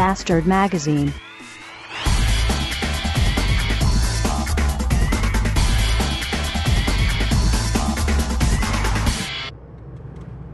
[0.00, 1.12] Bastard Magazine.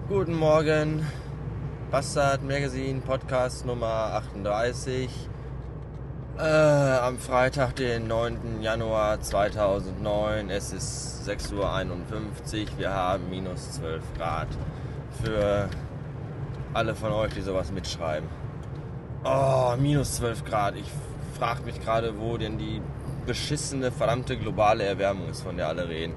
[0.09, 1.06] Guten Morgen,
[1.93, 5.09] Bastard Magazine Podcast Nummer 38.
[6.38, 8.62] Äh, am Freitag, den 9.
[8.62, 10.51] Januar 2009.
[10.51, 12.78] Es ist 6.51 Uhr.
[12.78, 14.48] Wir haben minus 12 Grad.
[15.23, 15.69] Für
[16.74, 18.28] alle von euch, die sowas mitschreiben.
[19.29, 20.77] Oh, minus 12 Grad.
[20.77, 20.87] Ich
[21.37, 22.80] frage mich gerade, wo denn die
[23.27, 26.15] beschissene, verdammte globale Erwärmung ist, von der alle reden.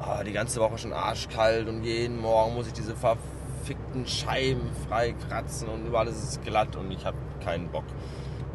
[0.00, 5.68] Oh, die ganze Woche schon arschkalt und jeden Morgen muss ich diese verfickten Scheiben freikratzen
[5.68, 7.84] und überall ist es glatt und ich habe keinen Bock.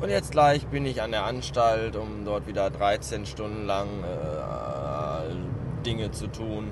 [0.01, 5.85] Und jetzt gleich bin ich an der Anstalt, um dort wieder 13 Stunden lang äh,
[5.85, 6.71] Dinge zu tun,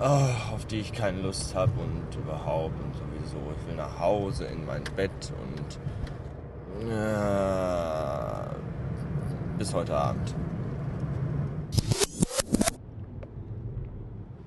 [0.00, 3.36] oh, auf die ich keine Lust habe und überhaupt und sowieso.
[3.58, 5.78] Ich will nach Hause in mein Bett und
[6.90, 8.46] äh,
[9.58, 10.34] bis heute Abend.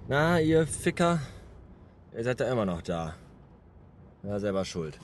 [0.07, 1.19] Na, ihr Ficker,
[2.15, 3.13] ihr seid ja immer noch da.
[4.23, 4.99] Ja, selber schuld.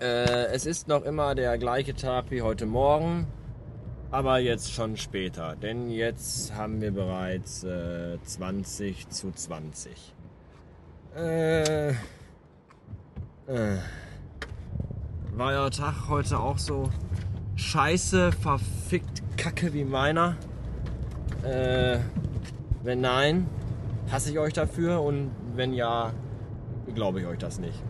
[0.00, 3.26] Äh, es ist noch immer der gleiche Tag wie heute Morgen,
[4.14, 9.90] aber jetzt schon später, denn jetzt haben wir bereits äh, 20 zu 20.
[11.16, 11.94] Äh, äh,
[15.32, 16.90] war euer Tag heute auch so
[17.56, 20.36] scheiße, verfickt kacke wie meiner?
[21.42, 21.98] Äh,
[22.84, 23.48] wenn nein,
[24.12, 26.12] hasse ich euch dafür und wenn ja,
[26.94, 27.82] glaube ich euch das nicht.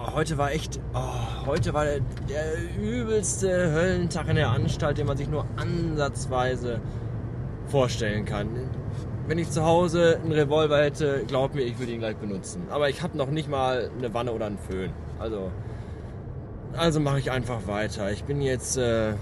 [0.00, 2.44] Oh, heute war echt, oh, heute war der, der,
[2.80, 6.80] übelste Höllentag in der Anstalt, den man sich nur ansatzweise
[7.66, 8.70] vorstellen kann.
[9.26, 12.68] Wenn ich zu Hause einen Revolver hätte, glaub mir, ich würde ihn gleich benutzen.
[12.70, 14.92] Aber ich habe noch nicht mal eine Wanne oder einen Föhn.
[15.18, 15.50] Also,
[16.76, 18.12] also mache ich einfach weiter.
[18.12, 19.16] Ich bin jetzt äh, äh,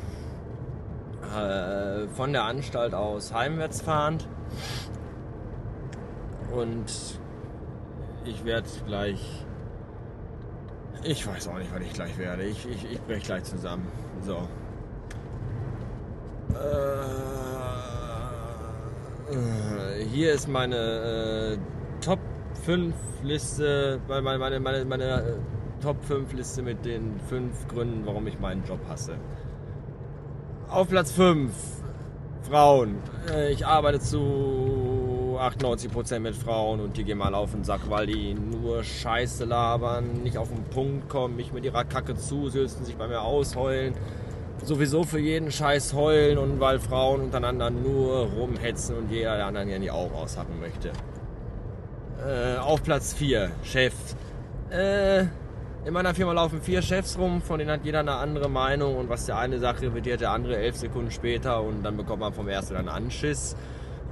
[2.15, 4.29] von der Anstalt aus heimwärts fahrend
[6.55, 7.19] und
[8.27, 9.47] ich werde gleich
[11.07, 12.45] ich weiß auch nicht, was ich gleich werde.
[12.45, 13.87] Ich, ich, ich breche gleich zusammen.
[14.23, 14.49] So.
[19.31, 21.59] Äh, hier ist meine äh,
[22.01, 22.21] Top
[22.65, 25.35] 5 Liste, meine, meine, meine, meine äh,
[25.83, 29.15] Top 5 Liste mit den 5 Gründen, warum ich meinen Job hasse.
[30.69, 31.53] Auf Platz 5
[32.49, 32.97] Frauen.
[33.31, 34.66] Äh, ich arbeite zu
[35.39, 40.23] 98% mit Frauen und die gehen mal auf den Sack, weil die nur Scheiße labern,
[40.23, 43.95] nicht auf den Punkt kommen, mich mit ihrer Kacke zusülzen, sich bei mir ausheulen.
[44.63, 49.69] Sowieso für jeden Scheiß heulen und weil Frauen untereinander nur rumhetzen und jeder der anderen
[49.69, 50.93] ja die Augen aushacken möchte.
[52.27, 53.95] Äh, auf Platz 4, Chef.
[54.71, 55.27] Äh,
[55.87, 59.09] in meiner Firma laufen vier Chefs rum, von denen hat jeder eine andere Meinung und
[59.09, 62.49] was der eine sagt, revidiert der andere elf Sekunden später und dann bekommt man vom
[62.49, 63.55] ersten dann Anschiss.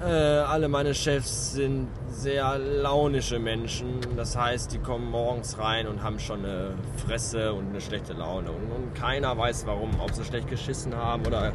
[0.02, 4.00] Äh, alle meine Chefs sind sehr launische Menschen.
[4.16, 6.70] Das heißt, die kommen morgens rein und haben schon eine
[7.06, 8.50] Fresse und eine schlechte Laune.
[8.50, 9.90] Und, und keiner weiß warum.
[10.00, 11.52] Ob sie schlecht geschissen haben oder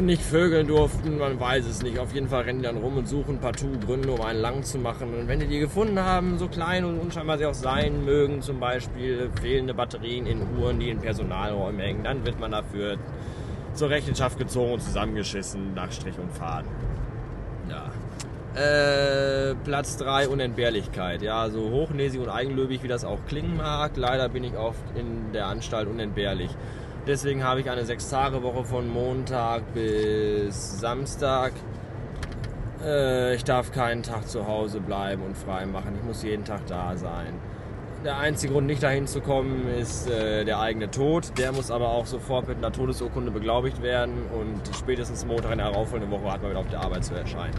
[0.00, 1.98] nicht vögeln durften, man weiß es nicht.
[1.98, 4.78] Auf jeden Fall rennen die dann rum und suchen partout Gründe, um einen lang zu
[4.78, 5.14] machen.
[5.14, 8.60] Und wenn die die gefunden haben, so klein und unscheinbar sie auch sein mögen, zum
[8.60, 12.98] Beispiel fehlende Batterien in Uhren, die in Personalräumen hängen, dann wird man dafür
[13.78, 16.68] zur Rechenschaft gezogen und zusammengeschissen nach Strich und Faden.
[17.70, 17.90] Ja.
[18.60, 21.22] Äh, Platz 3 Unentbehrlichkeit.
[21.22, 25.32] Ja, so hochnäsig und eigenlöbig wie das auch klingen mag, leider bin ich oft in
[25.32, 26.50] der Anstalt unentbehrlich.
[27.06, 31.52] Deswegen habe ich eine 6-Tage-Woche von Montag bis Samstag.
[32.84, 35.94] Äh, ich darf keinen Tag zu Hause bleiben und frei machen.
[35.96, 37.34] Ich muss jeden Tag da sein.
[38.04, 41.36] Der einzige Grund, nicht dahin zu kommen, ist äh, der eigene Tod.
[41.36, 45.70] Der muss aber auch sofort mit einer Todesurkunde beglaubigt werden und spätestens Montag in der
[45.70, 47.54] darauffolgenden Woche hat man wieder auf der Arbeit zu erscheinen.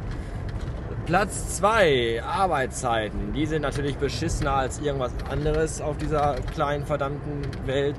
[1.05, 3.33] Platz 2, Arbeitszeiten.
[3.33, 7.95] Die sind natürlich beschissener als irgendwas anderes auf dieser kleinen verdammten Welt.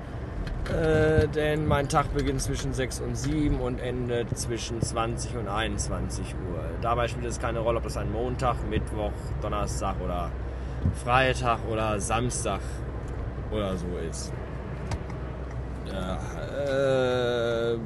[0.72, 6.24] Äh, denn mein Tag beginnt zwischen 6 und 7 und endet zwischen 20 und 21
[6.34, 6.60] Uhr.
[6.80, 9.12] Dabei spielt es keine Rolle, ob das ein Montag, Mittwoch,
[9.42, 10.30] Donnerstag oder
[11.04, 12.60] Freitag oder Samstag
[13.50, 14.32] oder so ist.
[15.92, 16.18] Ja,
[17.74, 17.78] äh,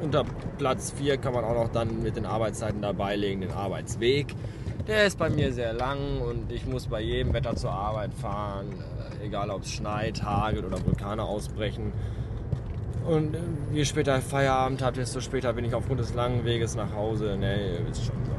[0.00, 0.24] unter
[0.58, 4.34] Platz 4 kann man auch noch dann mit den Arbeitszeiten dabei legen, den Arbeitsweg.
[4.86, 8.68] Der ist bei mir sehr lang und ich muss bei jedem Wetter zur Arbeit fahren,
[9.20, 11.92] äh, egal ob es schneit, hagelt oder Vulkane ausbrechen.
[13.06, 13.38] Und äh,
[13.72, 17.36] je später Feierabend hat, desto später bin ich aufgrund des langen Weges nach Hause.
[17.38, 18.32] Ne, ihr wisst schon so.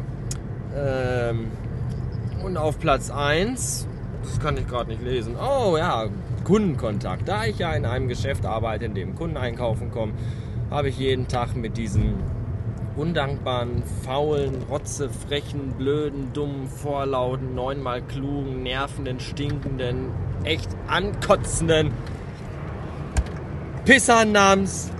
[0.75, 1.51] Ähm,
[2.43, 3.87] und auf Platz 1,
[4.23, 5.35] das kann ich gerade nicht lesen.
[5.35, 6.07] Oh ja,
[6.43, 7.27] Kundenkontakt.
[7.27, 10.13] Da ich ja in einem Geschäft arbeite, in dem Kunden einkaufen kommen,
[10.69, 12.15] habe ich jeden Tag mit diesem
[12.95, 20.11] undankbaren, faulen, rotzefrechen, blöden, dummen, vorlauten, neunmal klugen, nervenden, stinkenden,
[20.43, 21.91] echt ankotzenden
[23.85, 24.91] Pisser namens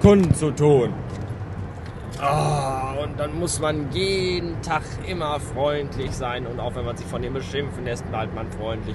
[0.00, 0.92] Kunden zu tun.
[2.24, 7.06] Oh, und dann muss man jeden Tag immer freundlich sein und auch wenn man sich
[7.06, 8.94] von dem beschimpfen lässt, bleibt man freundlich.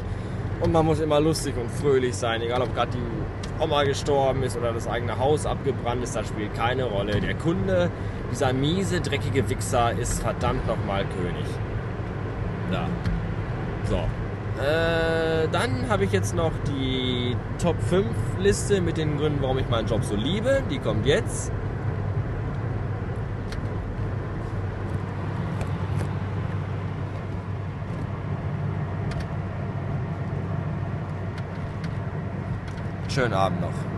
[0.61, 4.55] Und man muss immer lustig und fröhlich sein, egal ob gerade die Oma gestorben ist
[4.55, 7.19] oder das eigene Haus abgebrannt ist, das spielt keine Rolle.
[7.19, 7.91] Der Kunde,
[8.31, 11.45] dieser miese, dreckige Wichser, ist verdammt nochmal König.
[12.71, 12.87] Ja.
[13.89, 13.97] So.
[14.63, 18.05] Äh, dann habe ich jetzt noch die Top 5
[18.39, 20.63] Liste mit den Gründen, warum ich meinen Job so liebe.
[20.71, 21.51] Die kommt jetzt.
[33.09, 33.96] Schönen Abend noch.